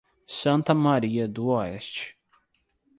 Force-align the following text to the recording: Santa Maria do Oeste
Santa 0.25 0.73
Maria 0.73 1.27
do 1.27 1.49
Oeste 1.49 2.15